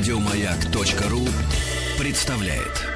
[0.00, 1.20] Радиомаяк.ру
[1.98, 2.86] представляет.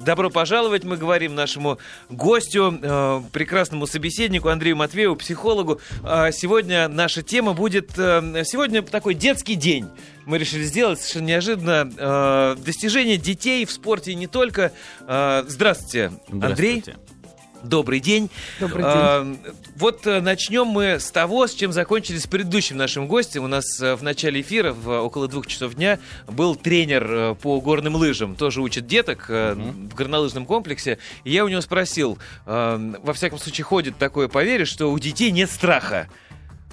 [0.00, 1.78] Добро пожаловать, мы говорим нашему
[2.08, 5.82] гостю, э, прекрасному собеседнику Андрею Матвееву, психологу.
[6.02, 7.90] Э, сегодня наша тема будет...
[7.98, 9.90] Э, сегодня такой детский день.
[10.24, 14.72] Мы решили сделать совершенно неожиданно э, достижение детей в спорте и не только.
[15.00, 16.80] Э, здравствуйте, Андрей.
[16.80, 17.17] Здравствуйте.
[17.62, 18.30] Добрый день.
[18.60, 18.92] Добрый день.
[18.94, 19.36] А,
[19.76, 23.44] вот э, начнем мы с того, с чем закончили с предыдущим нашим гостем.
[23.44, 27.60] У нас э, в начале эфира, в, э, около двух часов дня, был тренер по
[27.60, 28.36] горным лыжам.
[28.36, 30.98] Тоже учит деток э, в горнолыжном комплексе.
[31.24, 35.30] И я у него спросил, э, во всяком случае ходит такое поверье, что у детей
[35.30, 36.08] нет страха.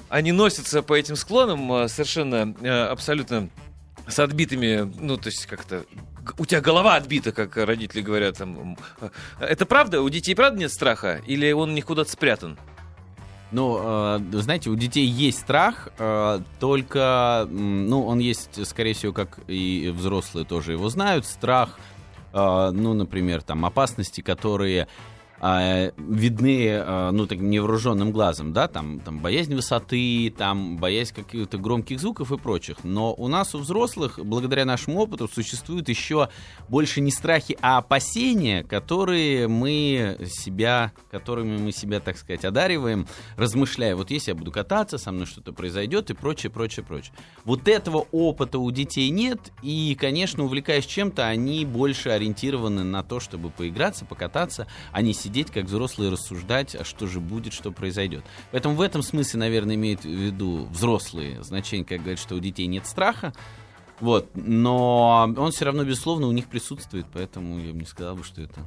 [0.10, 2.54] Они носятся по этим склонам совершенно,
[2.92, 3.50] абсолютно
[4.08, 5.86] с отбитыми, ну, то есть как-то
[6.38, 8.38] у тебя голова отбита, как родители говорят.
[8.38, 8.78] Там.
[9.00, 9.10] э,
[9.40, 10.02] Это правда?
[10.02, 11.22] У детей правда нет страха?
[11.26, 12.58] Или он куда-то спрятан?
[13.52, 19.40] Ну, вы знаете, у детей есть страх, э, только, ну, он есть, скорее всего, как
[19.48, 21.26] и взрослые тоже его знают.
[21.26, 21.80] Страх,
[22.34, 24.88] ну, например, там, опасности, которые
[25.42, 31.58] э, видны, э, ну, так невооруженным глазом, да, там, там, боязнь высоты, там, боязнь каких-то
[31.58, 32.84] громких звуков и прочих.
[32.84, 36.30] Но у нас, у взрослых, благодаря нашему опыту, существуют еще
[36.70, 43.96] больше не страхи, а опасения, которые мы себя, которыми мы себя, так сказать, одариваем, размышляя,
[43.96, 47.14] вот если я буду кататься, со мной что-то произойдет и прочее, прочее, прочее.
[47.44, 53.20] Вот этого опыта у детей нет, и, конечно, увлекаясь чем-то, они больше ориентированы на то,
[53.20, 58.24] чтобы поиграться, покататься, а не сидеть, как взрослые, рассуждать, а что же будет, что произойдет.
[58.52, 62.68] Поэтому в этом смысле, наверное, имеют в виду взрослые значения, как говорят, что у детей
[62.68, 63.34] нет страха,
[64.00, 68.24] вот, но он все равно, безусловно, у них присутствует, поэтому я бы не сказал бы,
[68.24, 68.62] что это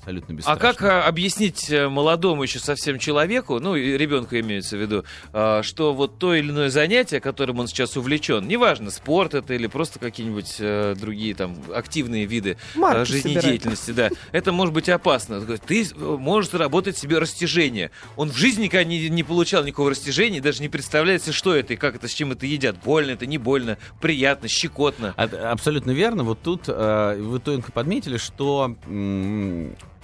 [0.00, 0.60] абсолютно А бесстрашно.
[0.60, 5.62] как а, объяснить э, молодому еще совсем человеку, ну, и ребенку имеется в виду, а,
[5.62, 9.98] что вот то или иное занятие, которым он сейчас увлечен, неважно, спорт это или просто
[9.98, 15.40] какие-нибудь э, другие там активные виды Марки э, жизнедеятельности, да, это может быть опасно.
[15.40, 17.90] Ты можешь заработать себе растяжение.
[18.16, 21.74] Он в жизни никогда не, не получал никакого растяжения, даже не представляет себе, что это
[21.74, 22.76] и как это, с чем это едят.
[22.82, 25.12] Больно это, не больно, приятно, щекотно.
[25.16, 26.24] От- абсолютно верно.
[26.24, 28.76] Вот тут э, вы тонко подметили, что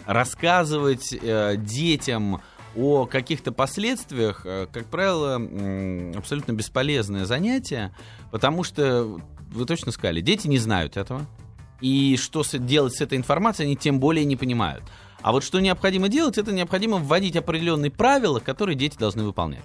[0.06, 2.40] рассказывать э, детям
[2.76, 7.94] о каких-то последствиях, э, как правило, м, абсолютно бесполезное занятие,
[8.30, 9.18] потому что
[9.50, 11.26] вы точно сказали, дети не знают этого.
[11.80, 14.82] И что с- делать с этой информацией, они тем более не понимают.
[15.22, 19.64] А вот что необходимо делать, это необходимо вводить определенные правила, которые дети должны выполнять.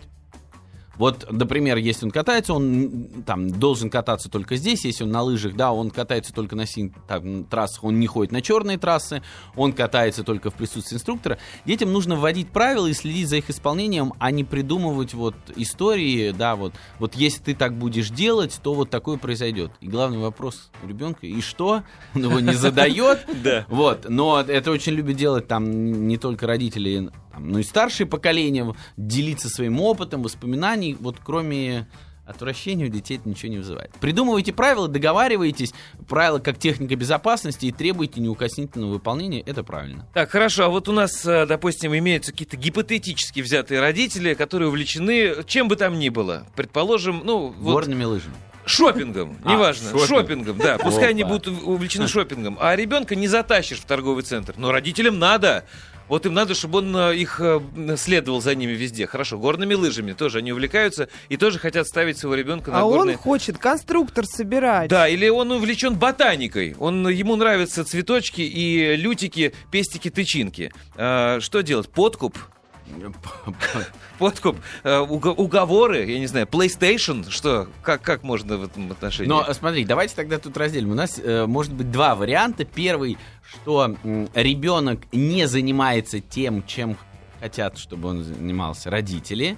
[0.97, 4.85] Вот, например, если он катается, он там должен кататься только здесь.
[4.85, 8.31] Если он на лыжах, да, он катается только на синих там, трассах, он не ходит
[8.31, 9.21] на черные трассы,
[9.55, 11.37] он катается только в присутствии инструктора.
[11.65, 16.55] Детям нужно вводить правила и следить за их исполнением, а не придумывать вот истории, да,
[16.55, 19.71] вот, вот если ты так будешь делать, то вот такое произойдет.
[19.81, 21.83] И главный вопрос у ребенка, и что?
[22.15, 23.65] Он его не задает, Да.
[23.69, 28.73] вот, но это очень любят делать там не только родители, там, но и старшее поколение,
[28.97, 31.87] делиться своим опытом, воспоминаний, вот кроме
[32.25, 33.91] отвращения у детей это ничего не вызывает.
[33.99, 35.73] Придумывайте правила, договаривайтесь,
[36.07, 40.07] правила как техника безопасности и требуйте неукоснительного выполнения, это правильно.
[40.13, 45.43] Так, хорошо, а вот у нас, э, допустим, имеются какие-то гипотетически взятые родители, которые увлечены
[45.45, 46.45] чем бы там ни было.
[46.55, 48.35] Предположим, ну, вот Горными лыжами.
[48.65, 50.07] шопингом, А, неважно, шопинг.
[50.07, 51.31] шопингом, да, пускай они Опа.
[51.33, 55.65] будут ув- увлечены шопингом, а ребенка не затащишь в торговый центр, но родителям надо.
[56.11, 57.61] Вот им надо, чтобы он э, их э,
[57.95, 59.07] следовал за ними везде.
[59.07, 63.15] Хорошо, горными лыжами тоже они увлекаются и тоже хотят ставить своего ребенка на А горные...
[63.15, 64.89] он хочет конструктор собирать.
[64.89, 66.75] Да, или он увлечен ботаникой.
[66.79, 70.73] Он, ему нравятся цветочки и лютики, пестики, тычинки.
[70.97, 71.87] А, что делать?
[71.87, 72.37] Подкуп?
[74.19, 74.57] Подкуп?
[74.83, 76.05] Э, уго- уговоры?
[76.05, 76.45] Я не знаю.
[76.45, 77.29] PlayStation?
[77.29, 77.67] Что?
[77.81, 79.29] Как, как можно в этом отношении?
[79.29, 80.91] Но э, смотри, давайте тогда тут разделим.
[80.91, 82.65] У нас э, может быть два варианта.
[82.65, 83.17] Первый,
[83.49, 83.95] что
[84.33, 86.97] ребенок не занимается тем, чем
[87.39, 89.57] хотят, чтобы он занимался родители.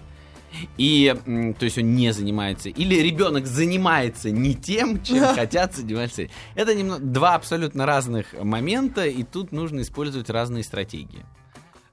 [0.78, 1.14] И,
[1.58, 2.70] то есть он не занимается.
[2.70, 6.28] Или ребенок занимается не тем, чем хотят заниматься.
[6.56, 11.26] Это немного, два абсолютно разных момента, и тут нужно использовать разные стратегии.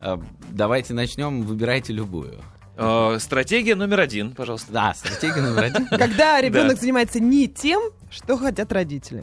[0.00, 0.16] Э,
[0.50, 2.40] Давайте начнем, выбирайте любую.
[2.76, 4.72] Э, стратегия номер один, пожалуйста.
[4.72, 5.86] Да, стратегия номер один.
[5.90, 9.22] Когда ребенок занимается не тем, что хотят родители.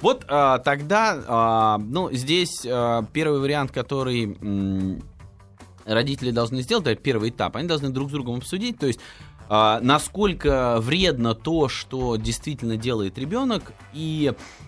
[0.00, 5.02] Вот а, тогда, а, ну, здесь а, первый вариант, который м,
[5.84, 9.00] родители должны сделать, это первый этап, они должны друг с другом обсудить, то есть
[9.50, 14.67] насколько вредно то, что действительно делает ребенок, и э,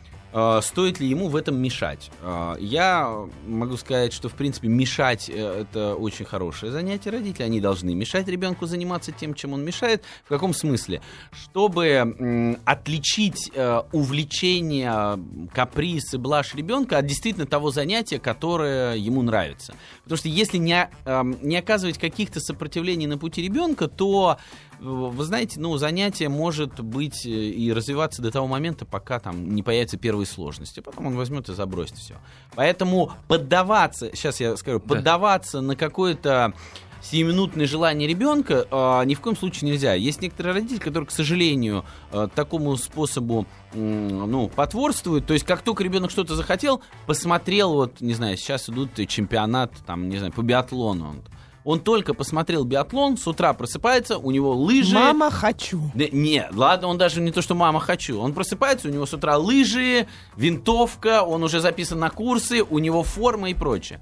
[0.62, 2.10] стоит ли ему в этом мешать?
[2.22, 7.46] Э, я могу сказать, что, в принципе, мешать э, это очень хорошее занятие родителей.
[7.46, 10.04] Они должны мешать ребенку заниматься тем, чем он мешает.
[10.24, 11.00] В каком смысле?
[11.32, 15.18] Чтобы отличить э, увлечение,
[15.52, 19.74] каприз и блажь ребенка от действительно того занятия, которое ему нравится.
[20.04, 24.38] Потому что если не, э, не оказывать каких-то сопротивлений на пути ребенка, то
[24.80, 29.62] вы знаете, ну, занятие может быть э, и развиваться до того момента, пока там не
[29.62, 30.80] появятся первые сложности.
[30.80, 32.16] Потом он возьмет и забросит все.
[32.54, 36.54] Поэтому поддаваться, сейчас я скажу, поддаваться на какое-то
[37.02, 39.94] сиюминутное желание ребенка э, ни в коем случае нельзя.
[39.94, 45.26] Есть некоторые родители, которые, к сожалению, э, такому способу э, ну, потворствуют.
[45.26, 50.08] То есть, как только ребенок что-то захотел, посмотрел, вот, не знаю, сейчас идут чемпионат, там,
[50.08, 51.08] не знаю, по биатлону.
[51.10, 51.22] Он,
[51.64, 54.94] он только посмотрел биатлон, с утра просыпается, у него лыжи.
[54.94, 55.90] Мама, хочу.
[55.94, 58.18] Да, не, ладно, он даже не то, что мама хочу.
[58.18, 63.02] Он просыпается, у него с утра лыжи, винтовка, он уже записан на курсы, у него
[63.02, 64.00] форма и прочее.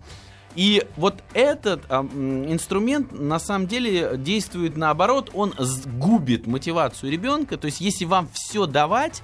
[0.55, 5.55] И вот этот а, инструмент на самом деле действует наоборот, он
[5.87, 7.57] губит мотивацию ребенка.
[7.59, 9.23] То есть, если вам все давать,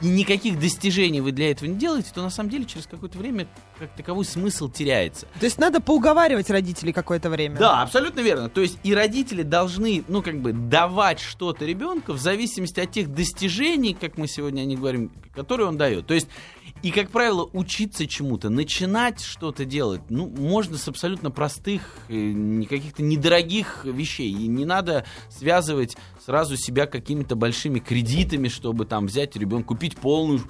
[0.00, 3.46] и никаких достижений вы для этого не делаете, то на самом деле через какое-то время
[3.78, 5.26] как таковой смысл теряется.
[5.38, 7.56] То есть надо поуговаривать родителей какое-то время.
[7.58, 8.48] Да, абсолютно верно.
[8.48, 13.12] То есть и родители должны, ну, как бы давать что-то ребенку в зависимости от тех
[13.12, 16.06] достижений, как мы сегодня о них говорим, которые он дает.
[16.06, 16.28] То есть
[16.84, 23.02] и, как правило, учиться чему-то, начинать что-то делать, ну, можно с абсолютно простых, э, каких-то
[23.02, 24.30] недорогих вещей.
[24.30, 30.42] И не надо связывать сразу себя какими-то большими кредитами, чтобы там взять ребенка, купить полную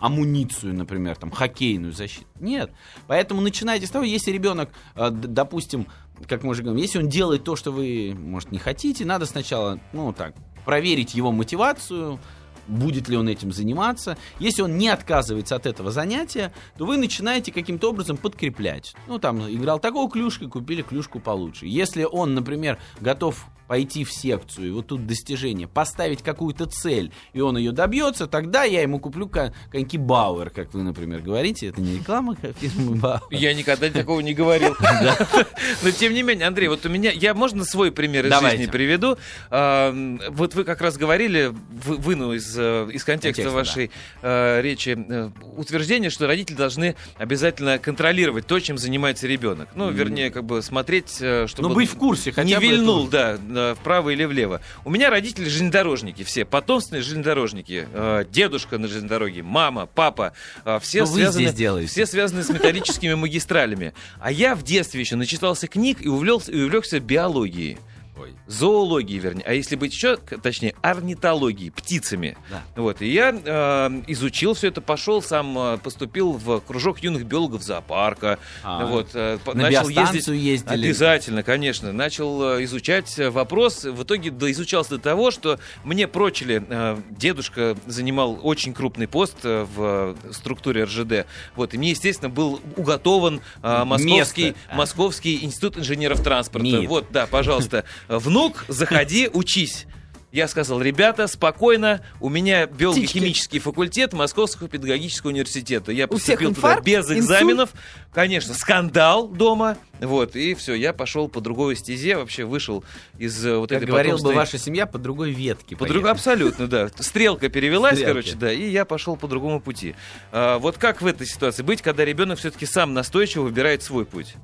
[0.00, 2.26] амуницию, например, там, хоккейную защиту.
[2.38, 2.70] Нет.
[3.06, 5.86] Поэтому начинайте с того, если ребенок, э, допустим,
[6.28, 9.78] как мы уже говорим, если он делает то, что вы, может, не хотите, надо сначала,
[9.92, 10.34] ну, так,
[10.64, 12.18] проверить его мотивацию,
[12.66, 14.18] будет ли он этим заниматься.
[14.38, 18.94] Если он не отказывается от этого занятия, то вы начинаете каким-то образом подкреплять.
[19.06, 21.66] Ну, там, играл такого клюшкой, купили клюшку получше.
[21.66, 27.40] Если он, например, готов пойти в секцию, и вот тут достижение, поставить какую-то цель, и
[27.40, 31.68] он ее добьется, тогда я ему куплю коньки Бауэр, как вы, например, говорите.
[31.68, 33.22] Это не реклама фирмы Бауэр.
[33.30, 34.76] Я никогда такого не говорил.
[35.82, 39.16] Но тем не менее, Андрей, вот у меня, я можно свой пример из жизни приведу.
[39.50, 41.52] Вот вы как раз говорили,
[41.84, 43.90] выну из, э, контекста вашей
[44.22, 49.68] э, речи э, утверждение, что родители должны обязательно контролировать то, чем занимается ребенок.
[49.74, 51.68] Ну, вернее, как бы смотреть, чтобы...
[51.68, 53.38] Ну, быть в курсе, хотя Не вильнул, да,
[53.78, 54.60] вправо или влево.
[54.84, 57.88] У меня родители железнодорожники все, потомственные железнодорожники.
[57.92, 60.32] Э, дедушка на железнодороге, мама, папа.
[60.64, 63.94] Э, все, Что связаны, все связаны с металлическими магистралями.
[64.20, 67.78] А я в детстве еще начитался книг и увлекся, и увлекся биологией.
[68.16, 68.32] Ой.
[68.46, 69.42] Зоологии, вернее.
[69.44, 72.36] А если быть еще, точнее, орнитологии, птицами.
[72.48, 72.62] Да.
[72.76, 73.02] Вот.
[73.02, 78.38] И я э, изучил все это, пошел, сам э, поступил в кружок юных биологов зоопарка.
[78.62, 80.28] А, вот, э, на начал ездить.
[80.28, 80.84] ездили.
[80.86, 81.92] Обязательно, конечно.
[81.92, 83.84] Начал э, изучать вопрос.
[83.84, 86.64] В итоге доизучался до того, что мне прочили.
[86.68, 91.26] Э, дедушка занимал очень крупный пост э, в структуре РЖД.
[91.56, 91.74] Вот.
[91.74, 94.58] И мне, естественно, был уготован э, московский, Место.
[94.72, 96.64] московский институт инженеров транспорта.
[96.64, 96.88] МИД.
[96.88, 97.84] Вот, да, пожалуйста.
[98.08, 99.86] Внук, заходи, учись.
[100.34, 105.92] Я сказал, ребята, спокойно, у меня биолого-химический факультет Московского педагогического университета.
[105.92, 107.70] Я поступил туда без экзаменов.
[107.70, 107.84] Инсульт?
[108.12, 109.78] Конечно, скандал дома.
[110.00, 112.82] Вот, и все, я пошел по другой стезе, вообще вышел
[113.16, 114.34] из э, вот как этой говорил потомственной...
[114.34, 115.76] бы ваша семья, по другой ветке.
[115.76, 116.04] По друг...
[116.06, 116.88] Абсолютно, да.
[116.98, 118.08] Стрелка перевелась, Стрелки.
[118.08, 119.94] короче, да, и я пошел по другому пути.
[120.32, 124.34] А, вот как в этой ситуации быть, когда ребенок все-таки сам настойчиво выбирает свой путь?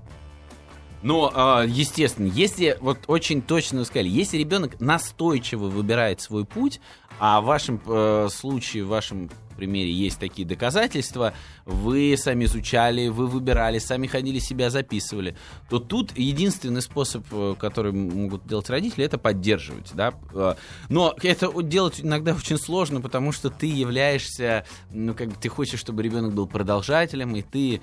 [1.02, 6.80] Но, а, естественно, если, вот очень точно сказали, если ребенок настойчиво выбирает свой путь,
[7.18, 9.30] а в вашем э, случае, в вашем
[9.60, 11.34] примере есть такие доказательства,
[11.66, 15.36] вы сами изучали, вы выбирали, сами ходили себя записывали,
[15.68, 19.90] то тут единственный способ, э, который могут делать родители, это поддерживать.
[19.92, 20.14] Да?
[20.32, 20.54] Э,
[20.88, 25.78] но это делать иногда очень сложно, потому что ты являешься, ну, как бы ты хочешь,
[25.78, 27.82] чтобы ребенок был продолжателем, и ты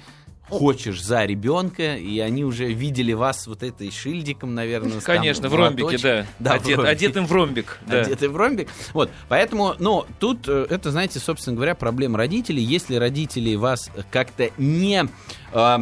[0.49, 5.01] хочешь за ребенка, и они уже видели вас вот этой шильдиком, наверное.
[5.01, 6.25] Конечно, там, в ромбике, да.
[6.39, 6.89] да Одет, в ромбике.
[6.89, 7.79] Одетым в ромбик.
[7.85, 8.01] Да.
[8.01, 8.69] Одетым в ромбик.
[8.93, 12.63] Вот, поэтому, ну, тут э, это, знаете, собственно говоря, проблема родителей.
[12.63, 15.05] Если родители вас как-то не...
[15.53, 15.77] Э,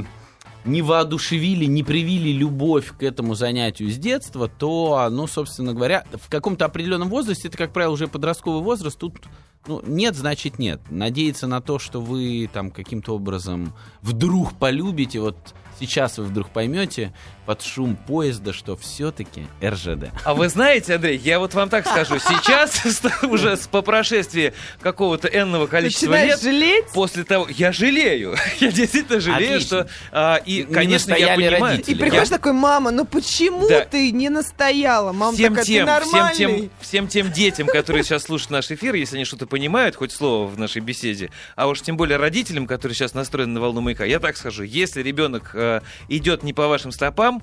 [0.66, 6.28] не воодушевили, не привили любовь к этому занятию с детства, то, ну, собственно говоря, в
[6.28, 9.20] каком-то определенном возрасте, это, как правило, уже подростковый возраст, тут
[9.68, 10.80] Ну, нет, значит нет.
[10.90, 15.38] Надеяться на то, что вы там каким-то образом вдруг полюбите, вот
[15.80, 17.14] сейчас вы вдруг поймете
[17.46, 20.10] под шум поезда, что все-таки РЖД.
[20.24, 22.82] А вы знаете, Андрей, я вот вам так скажу, сейчас
[23.24, 26.86] уже по прошествии какого-то энного количества Начинаешь лет, жалеть?
[26.94, 29.84] после того, я жалею, я действительно жалею, Отлично.
[29.84, 31.94] что а, и, Не конечно, я понимаю, родители.
[31.96, 33.82] И приходишь я- такой, мама, ну почему Да.
[33.86, 35.12] ты не настояла?
[35.12, 36.36] Мама всем такая, тем, ты всем нормальный?
[36.38, 40.48] тем, всем тем детям, которые сейчас слушают наш эфир, если они что-то понимают, хоть слово
[40.48, 44.20] в нашей беседе, а уж тем более родителям, которые сейчас настроены на волну маяка, я
[44.20, 47.42] так скажу, если ребенок э, идет не по вашим стопам,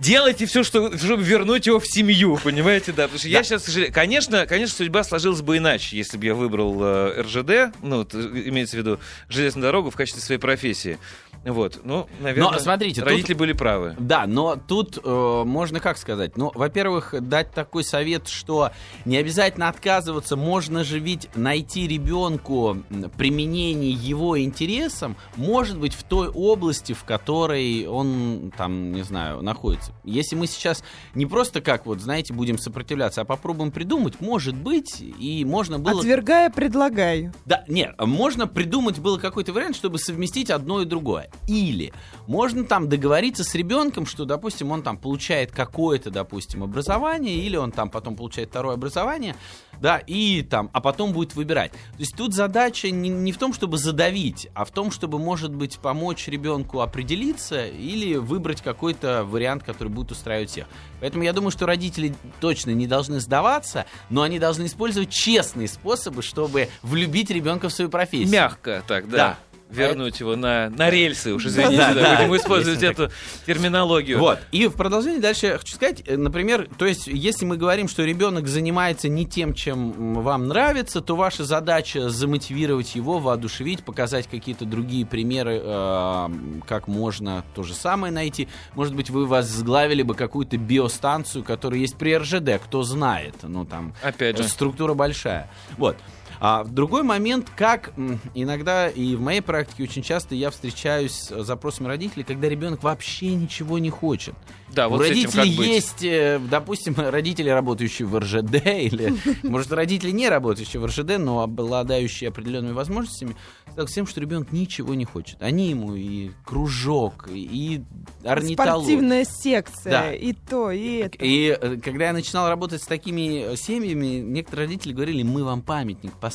[0.00, 3.04] Делайте все, что, чтобы вернуть его в семью, понимаете, да?
[3.04, 7.22] Потому что я сейчас, конечно, конечно, судьба сложилась бы иначе, если бы я выбрал э,
[7.22, 10.98] РЖД, ну, вот, э, имеется в виду железную дорогу в качестве своей профессии.
[11.44, 13.94] Вот, ну, наверное, Но, смотрите, тут- родители были правы.
[13.98, 16.36] Да, но тут э, можно как сказать?
[16.36, 18.72] Ну, во-первых, дать такой совет, что
[19.04, 22.82] не обязательно отказываться, можно же ведь найти ребенку
[23.16, 29.87] применение его интересам, может быть, в той области, в которой он, там, не знаю, находится.
[30.04, 30.82] Если мы сейчас
[31.14, 36.00] не просто как, вот, знаете, будем сопротивляться, а попробуем придумать, может быть, и можно было...
[36.00, 37.32] Отвергая, предлагаю.
[37.44, 41.30] Да, нет, можно придумать было какой-то вариант, чтобы совместить одно и другое.
[41.46, 41.92] Или
[42.26, 47.72] можно там договориться с ребенком, что, допустим, он там получает какое-то, допустим, образование, или он
[47.72, 49.36] там потом получает второе образование,
[49.80, 51.72] да, и там, а потом будет выбирать.
[51.72, 55.54] То есть тут задача не, не в том, чтобы задавить, а в том, чтобы, может
[55.54, 60.66] быть, помочь ребенку определиться или выбрать какой-то вариант, который будет устраивать всех.
[61.00, 66.22] Поэтому я думаю, что родители точно не должны сдаваться, но они должны использовать честные способы,
[66.22, 68.32] чтобы влюбить ребенка в свою профессию.
[68.32, 69.16] Мягко так, да.
[69.16, 69.38] Да.
[69.70, 73.10] Вернуть его на, на рельсы, уж извините, Да, да, будем использовать эту
[73.46, 74.18] терминологию.
[74.18, 74.38] Вот.
[74.50, 78.04] И в продолжение дальше я хочу сказать, э, например, то есть, если мы говорим, что
[78.04, 84.64] ребенок занимается не тем, чем вам нравится, то ваша задача замотивировать его, воодушевить, показать какие-то
[84.64, 86.28] другие примеры, э,
[86.66, 88.48] как можно то же самое найти.
[88.74, 93.34] Может быть, вы возглавили бы какую-то биостанцию, которая есть при РЖД, кто знает.
[93.42, 94.44] Ну, там Опять же.
[94.44, 95.50] структура большая.
[95.76, 95.96] Вот.
[96.40, 97.92] А в другой момент, как
[98.34, 103.34] иногда и в моей практике очень часто я встречаюсь с запросами родителей, когда ребенок вообще
[103.34, 104.34] ничего не хочет.
[104.72, 105.66] Да, У вот этим родителей как быть?
[105.68, 111.40] есть, э, допустим, родители, работающие в РЖД, или, может, родители не работающие в РЖД, но
[111.42, 113.34] обладающие определенными возможностями,
[113.76, 115.40] с тем, что ребенок ничего не хочет.
[115.42, 117.82] Они ему и кружок, и
[118.24, 118.82] орнитология.
[118.82, 120.12] Спортивная секция, Да.
[120.12, 121.16] и то, и это.
[121.20, 126.12] И э, когда я начинал работать с такими семьями, некоторые родители говорили, мы вам памятник
[126.12, 126.27] поставим,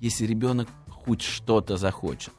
[0.00, 2.32] если ребенок хоть что-то захочет.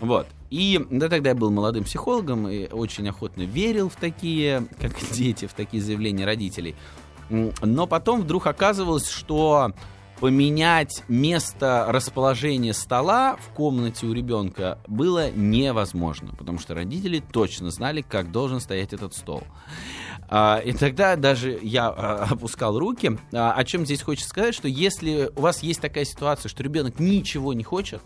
[0.00, 0.26] Вот.
[0.50, 5.46] И да, тогда я был молодым психологом и очень охотно верил в такие, как дети,
[5.46, 6.76] в такие заявления родителей.
[7.28, 9.72] Но потом вдруг оказывалось, что
[10.20, 18.02] поменять место расположения стола в комнате у ребенка было невозможно, потому что родители точно знали,
[18.02, 19.42] как должен стоять этот стол.
[20.30, 23.18] А, И тогда даже я а, опускал руки.
[23.32, 26.98] А, О чем здесь хочется сказать, что если у вас есть такая ситуация, что ребенок
[27.00, 28.02] ничего не хочет,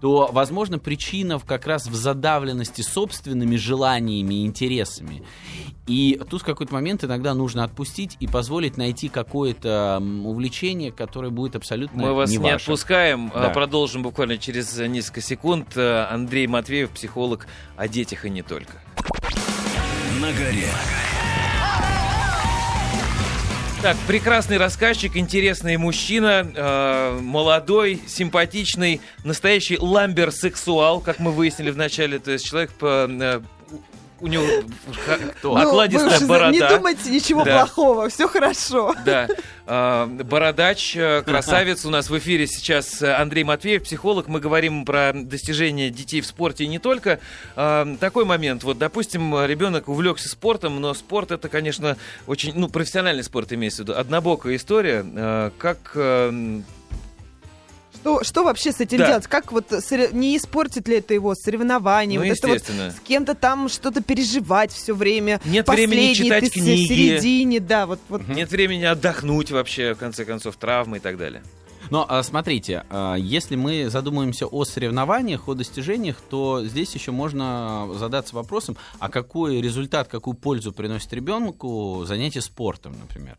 [0.00, 5.24] то, возможно, причина в- как раз в задавленности собственными желаниями и интересами.
[5.88, 11.56] И тут в какой-то момент иногда нужно отпустить и позволить найти какое-то увлечение, которое будет
[11.56, 12.66] абсолютно Мы вас не, не, ваше.
[12.70, 13.48] отпускаем, Да.
[13.50, 15.76] продолжим буквально через несколько секунд.
[15.76, 18.74] Андрей Матвеев, психолог о детях и не только.
[20.20, 20.68] На горе.
[23.80, 32.18] Так, прекрасный рассказчик, интересный мужчина, э, молодой, симпатичный, настоящий ламбер-сексуал, как мы выяснили в начале.
[32.18, 33.40] То есть человек по, э,
[34.20, 34.44] у него
[35.38, 35.56] Кто?
[35.56, 36.50] Ну, окладистая за- борода.
[36.50, 37.58] Не думайте ничего Да.
[37.64, 38.94] плохого, все хорошо.
[39.04, 39.28] Да.
[39.66, 41.84] Э, Бородач, э, красавец.
[41.84, 44.26] У нас в эфире сейчас э, Андрей Матвеев, психолог.
[44.28, 47.20] Мы говорим про достижения детей в спорте и не только.
[47.56, 48.64] Э, Такой момент.
[48.64, 51.96] Вот, допустим, ребенок увлекся спортом, но спорт это, конечно,
[52.26, 53.98] очень, ну, профессиональный спорт имеется в виду.
[53.98, 55.04] Однобокая история.
[55.14, 56.60] Э, Как э,
[58.00, 59.08] Что, что вообще с этим Да.
[59.08, 59.26] делать?
[59.26, 59.70] Как вот
[60.12, 62.18] не испортит ли это его соревнования?
[62.18, 65.40] Ну, вот это вот с кем-то там что-то переживать все время.
[65.44, 66.84] Нет Последний, времени читать ты книги.
[66.84, 71.18] В середине, да, вот, вот нет времени отдохнуть вообще, в конце концов, травмы и так
[71.18, 71.42] далее.
[71.90, 77.88] Но а, смотрите, а, если мы задумаемся о соревнованиях, о достижениях, то здесь еще можно
[77.94, 83.38] задаться вопросом, а какой результат, какую пользу приносит ребенку занятие спортом, например.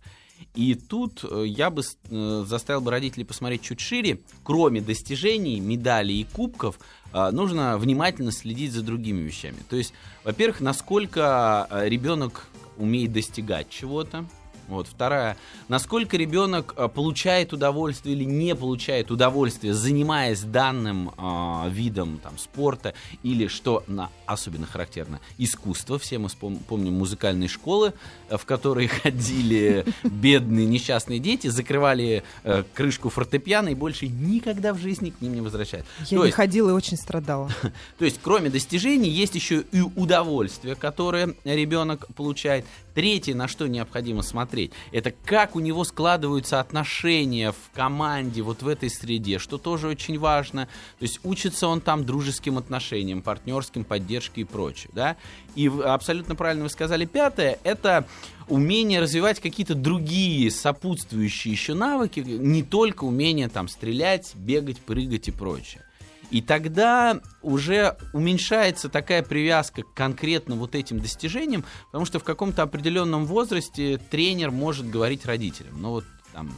[0.55, 4.21] И тут э, я бы э, заставил бы родителей посмотреть чуть шире.
[4.43, 6.79] Кроме достижений, медалей и кубков,
[7.11, 9.57] а, нужно внимательно следить за другими вещами.
[9.69, 9.93] То есть,
[10.23, 14.25] во-первых, насколько э, ребенок умеет достигать чего-то,
[14.69, 15.35] Вот вторая.
[15.67, 22.93] Насколько ребенок э, получает удовольствие или не получает удовольствие, занимаясь данным э, видом там, спорта
[23.23, 25.97] или, что на, особенно характерно, искусство.
[25.97, 27.93] Все мы спом- помним музыкальные школы,
[28.29, 34.77] э, в которые ходили бедные несчастные дети, закрывали э, крышку фортепиано и больше никогда в
[34.77, 35.85] жизни к ним не возвращались.
[36.01, 37.49] Я То не есть- ходила и очень страдала.
[37.97, 42.65] то есть, кроме достижений, есть еще и удовольствие, которое ребенок получает.
[42.99, 48.67] Третье, на что необходимо смотреть, это как у него складываются отношения в команде, вот в
[48.67, 50.65] этой среде, что тоже очень важно.
[50.99, 54.91] То есть учится он там дружеским отношениям, партнерским, поддержке и прочее.
[54.93, 55.15] Да?
[55.55, 58.05] И абсолютно правильно вы сказали, пятое, это
[58.49, 65.31] умение развивать какие-то другие сопутствующие еще навыки, не только умение там стрелять, бегать, прыгать и
[65.31, 65.85] прочее.
[66.31, 72.61] И тогда уже уменьшается такая привязка к конкретно вот этим достижениям, потому что в каком-то
[72.61, 75.81] определенном возрасте тренер может говорить родителям.
[75.81, 76.53] Ну вот там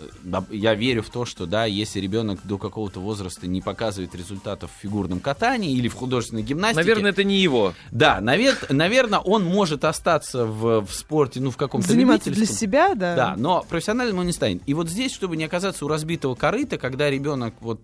[0.00, 4.70] э, я верю в то, что да, если ребенок до какого-то возраста не показывает результатов
[4.76, 7.72] в фигурном катании или в художественной гимнастике, Наверное, это не его.
[7.90, 12.94] да, навер- наверное, он может остаться в, в спорте, ну в каком-то Заниматься для себя,
[12.94, 13.16] да.
[13.16, 14.62] Да, но профессиональным он не станет.
[14.66, 17.80] И вот здесь, чтобы не оказаться у разбитого корыта, когда ребенок вот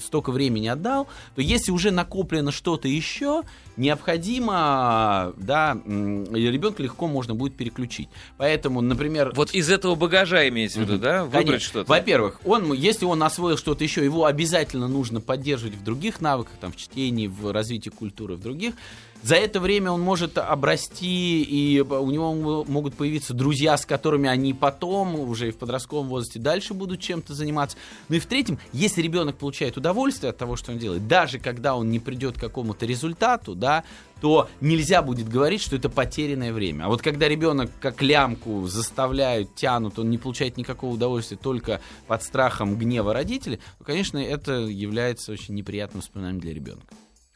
[0.00, 3.42] столько времени отдал, то если уже накоплено что-то еще,
[3.76, 8.08] необходимо, да, ребенка легко можно будет переключить.
[8.36, 11.24] Поэтому, например, Вот из этого багажа имеется в виду, да?
[11.24, 11.88] Выбрать что-то.
[11.88, 16.72] Во-первых, он, если он освоил что-то еще, его обязательно нужно поддерживать в других навыках, там,
[16.72, 18.74] в чтении, в развитии культуры, в других.
[19.22, 24.54] За это время он может обрасти, и у него могут появиться друзья, с которыми они
[24.54, 27.76] потом, уже и в подростковом возрасте, дальше будут чем-то заниматься.
[28.08, 31.90] Ну и в-третьем, если ребенок получает удовольствие от того, что он делает, даже когда он
[31.90, 33.84] не придет к какому-то результату, да,
[34.22, 36.84] то нельзя будет говорить, что это потерянное время.
[36.84, 42.22] А вот когда ребенок как лямку заставляют, тянут, он не получает никакого удовольствия только под
[42.22, 46.86] страхом гнева родителей, то, конечно, это является очень неприятным воспоминанием для ребенка.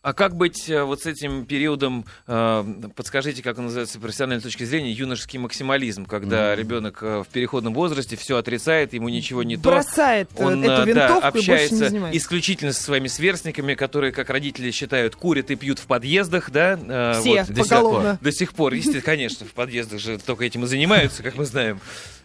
[0.04, 4.42] А как быть э, вот с этим периодом, э, подскажите, как он называется с профессиональной
[4.42, 9.56] точки зрения, юношеский максимализм, когда ребенок э, в переходном возрасте все отрицает, ему ничего не
[9.56, 9.70] то.
[9.70, 12.18] Бросает э, Он эту да, винтовку и больше общается не занимается.
[12.18, 16.76] исключительно со своими сверстниками, которые, как родители считают, курят и пьют в подъездах, да?
[17.18, 17.49] Все вот.
[17.49, 18.18] до сих поголовно.
[18.20, 21.80] До сих пор, естественно, конечно, в подъездах же только этим и занимаются, как мы знаем.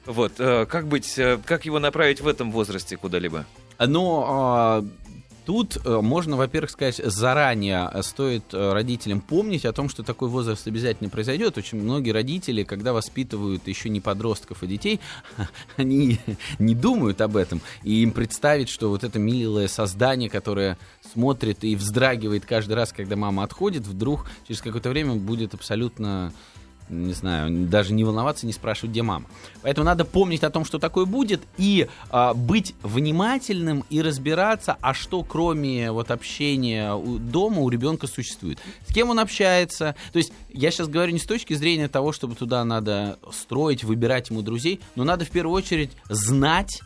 [0.06, 3.46] Вот, как быть, как его направить в этом возрасте куда-либо?
[3.80, 4.86] Но а,
[5.50, 10.30] тут э, можно, во-первых, сказать, заранее э, стоит э, родителям помнить о том, что такой
[10.30, 11.58] возраст обязательно произойдет.
[11.58, 15.00] Очень многие родители, когда воспитывают еще не подростков, а детей,
[15.76, 16.20] они
[16.60, 17.62] не думают об этом.
[17.82, 20.78] И им представить, что вот это милое создание, которое
[21.12, 26.32] смотрит и вздрагивает каждый раз, когда мама отходит, вдруг через какое-то время будет абсолютно
[26.90, 29.26] не знаю, даже не волноваться, не спрашивать, где мама.
[29.62, 34.94] Поэтому надо помнить о том, что такое будет, и а, быть внимательным и разбираться, а
[34.94, 38.60] что кроме вот общения у- дома у ребенка существует.
[38.88, 39.96] С кем он общается.
[40.12, 44.30] То есть я сейчас говорю не с точки зрения того, чтобы туда надо строить, выбирать
[44.30, 46.82] ему друзей, но надо в первую очередь знать,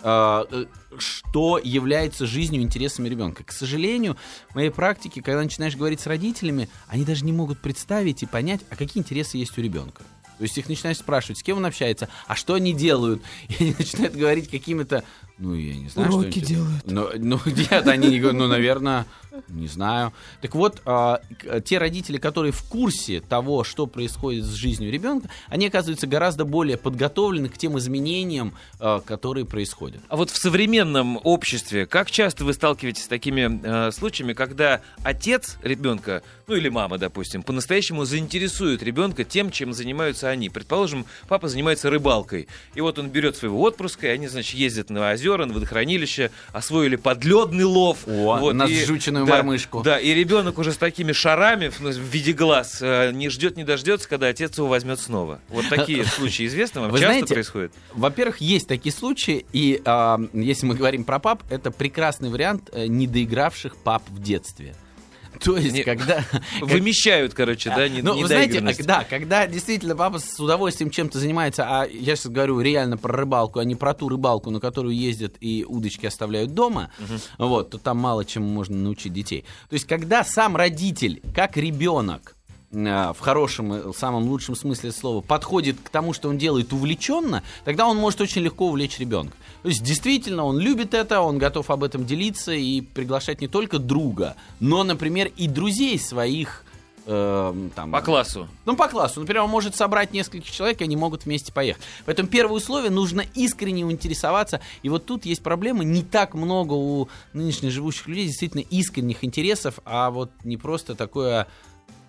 [0.00, 3.44] что является жизнью интересами ребенка.
[3.44, 4.16] К сожалению,
[4.50, 8.60] в моей практике, когда начинаешь говорить с родителями, они даже не могут представить и понять,
[8.70, 10.02] а какие интересы есть у ребенка.
[10.38, 13.22] То есть их начинаешь спрашивать, с кем он общается, а что они делают.
[13.48, 15.02] И они начинают говорить какими-то,
[15.38, 16.82] ну, я не знаю, что Уроки они делают.
[16.86, 19.06] Ну, ну, нет, они не говорят, ну, наверное,
[19.46, 20.12] не знаю.
[20.40, 21.20] Так вот, а,
[21.64, 26.76] те родители, которые в курсе того, что происходит с жизнью ребенка, они оказываются гораздо более
[26.76, 30.00] подготовлены к тем изменениям, а, которые происходят.
[30.08, 35.56] А вот в современном обществе, как часто вы сталкиваетесь с такими э, случаями, когда отец
[35.62, 40.50] ребенка, ну или мама, допустим, по-настоящему заинтересует ребенка тем, чем занимаются они?
[40.50, 45.10] Предположим, папа занимается рыбалкой, и вот он берет своего отпрыска, и они, значит, ездят на
[45.12, 47.98] озера, на водохранилище, освоили подледный лов.
[48.06, 49.82] О, вот, на и- сжученную да, мормышку.
[49.82, 53.64] Да, и ребенок уже с такими шарами в, в виде глаз э, не ждет, не
[53.64, 55.40] дождется, когда отец его возьмет снова.
[55.48, 56.90] Вот такие случаи известны вам?
[56.90, 57.72] Вы Часто знаете, происходит?
[57.92, 62.86] Во-первых, есть такие случаи, и а, если мы говорим про пап, это прекрасный вариант э,
[62.86, 64.74] недоигравших пап в детстве.
[65.44, 66.24] То есть, Не- когда...
[66.60, 71.18] Вымещают, короче, да, не, ну, вы знаете, а, да, когда действительно папа с удовольствием чем-то
[71.18, 74.96] занимается, а я сейчас говорю реально про рыбалку, а не про ту рыбалку, на которую
[74.96, 76.90] ездят и удочки оставляют дома,
[77.38, 79.44] вот, то там мало чем можно научить детей.
[79.68, 82.37] То есть, когда сам родитель, как ребенок,
[82.70, 87.96] в хорошем, самом лучшем смысле слова, подходит к тому, что он делает увлеченно, тогда он
[87.96, 89.36] может очень легко увлечь ребенка.
[89.62, 93.78] То есть, действительно, он любит это, он готов об этом делиться и приглашать не только
[93.78, 96.64] друга, но, например, и друзей своих
[97.06, 97.90] э, там...
[97.90, 98.48] По классу.
[98.66, 99.20] Ну, по классу.
[99.20, 101.82] Например, он может собрать нескольких человек, и они могут вместе поехать.
[102.04, 104.60] Поэтому первое условие нужно искренне интересоваться.
[104.82, 105.84] И вот тут есть проблема.
[105.84, 111.48] Не так много у нынешних живущих людей действительно искренних интересов, а вот не просто такое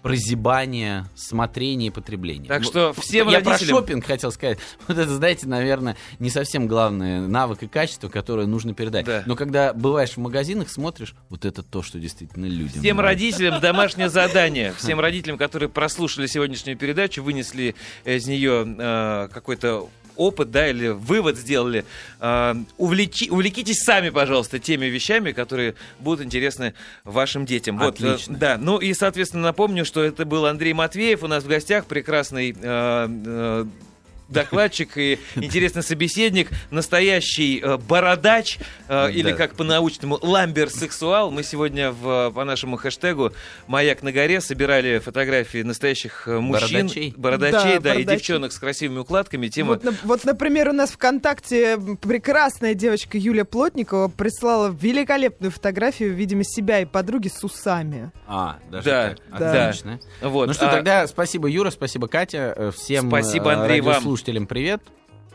[0.01, 2.47] прозябание, смотрение и потребление.
[2.47, 3.57] Так что всем Я родителям...
[3.57, 4.59] про шопинг хотел сказать.
[4.87, 9.05] Вот это, знаете, наверное, не совсем главное навык и качество, которое нужно передать.
[9.05, 9.23] Да.
[9.25, 13.23] Но когда бываешь в магазинах, смотришь, вот это то, что действительно людям Всем нравится.
[13.23, 14.73] родителям домашнее задание.
[14.77, 21.37] Всем родителям, которые прослушали сегодняшнюю передачу, вынесли из нее э, какой-то опыт, да, или вывод
[21.37, 21.85] сделали.
[22.19, 27.77] Э, увлечи- увлекитесь сами, пожалуйста, теми вещами, которые будут интересны вашим детям.
[27.79, 28.37] Вот, э, Отлично.
[28.37, 32.51] да, ну и, соответственно, напомню, что это был Андрей Матвеев у нас в гостях, прекрасный
[32.51, 33.65] э, э,
[34.29, 39.37] докладчик и интересный собеседник, настоящий э, бородач, э, или Да.
[39.37, 41.31] как по-научному ламбер-сексуал.
[41.31, 43.31] Мы сегодня в, по нашему хэштегу
[43.67, 47.13] «Маяк на горе» собирали фотографии настоящих э, мужчин, Бородачей.
[47.17, 48.17] бородачей, Да, да, и бородачи.
[48.19, 49.47] девчонок с красивыми укладками.
[49.47, 56.13] Тема Вот, на- вот, например, у нас ВКонтакте прекрасная девочка Юлия Плотникова прислала великолепную фотографию,
[56.13, 58.11] видимо, себя и подруги с усами.
[58.27, 59.39] А, даже Да, так.
[59.39, 59.67] да.
[59.69, 59.99] Отлично.
[60.21, 60.47] Вот.
[60.47, 62.71] Ну что, а- тогда спасибо, Юра, спасибо, Катя.
[62.75, 63.95] Всем Спасибо, Андрей, вам.
[64.19, 64.81] Радиослушателям привет.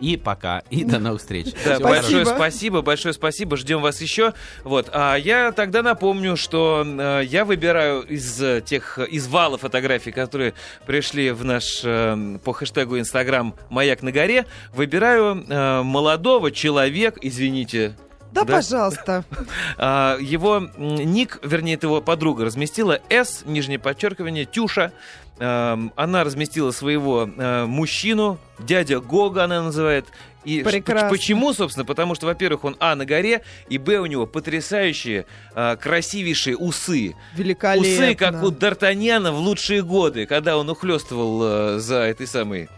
[0.00, 0.62] И пока.
[0.70, 1.52] И до новых встреч.
[1.64, 1.88] Да, Спасибо.
[1.88, 4.34] большое спасибо, большое спасибо, ждем вас еще.
[4.64, 10.10] Вот, а я тогда напомню, что э, я выбираю из э, тех из вала фотографий,
[10.10, 17.20] которые пришли в наш э, по хэштегу Инстаграм Маяк на горе, выбираю э, молодого человека,
[17.22, 17.94] извините.
[18.34, 18.54] Да, Да?
[18.56, 19.24] пожалуйста.
[19.78, 24.92] А, его ник, вернее, это его подруга разместила С, нижнее подчеркивание, Тюша.
[25.38, 30.06] Эм, Она разместила своего э, мужчину, дядя Гога она называет.
[30.44, 31.08] И Прекрасно.
[31.08, 31.86] поч- почему, собственно?
[31.86, 37.14] Потому что, во-первых, он А на горе, и Б у него потрясающие, э, красивейшие усы.
[37.34, 37.88] Великолепно.
[37.90, 42.68] Усы, как у Д'Артаньяна в лучшие годы, когда он ухлестывал э, за этой самой...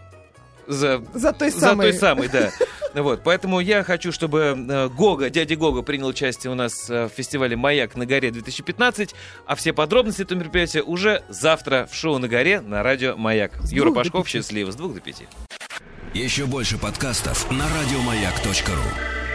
[0.67, 1.91] За За той за самой...
[1.91, 2.51] той самой, да.
[2.93, 7.09] Вот, поэтому я хочу, чтобы э, Гога, дядя Гога принял участие у нас э, в
[7.09, 9.13] фестивале «Маяк на горе 2015»,
[9.45, 13.51] а все подробности этого мероприятия уже завтра в шоу «На горе» на радио «Маяк».
[13.69, 15.27] Юра двух до Пашков, счастливо, с двух до пяти.
[16.13, 19.26] Еще больше подкастов на радиомаяк.ру.